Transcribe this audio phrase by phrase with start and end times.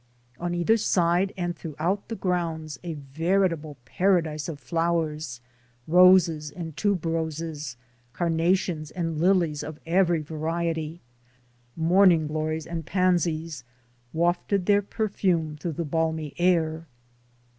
[0.39, 5.41] On either side and through out the grounds a veritable paradise of flowers;
[5.87, 7.77] roses and tube roses,
[8.11, 11.01] carnations and lilies of every variety,
[11.75, 13.63] morning glories and pansies
[14.11, 16.87] wafted their perfume through the balmy air.